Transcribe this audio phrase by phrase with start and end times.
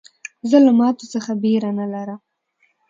[0.49, 2.19] زه له ماتو څخه بېره نه لرم.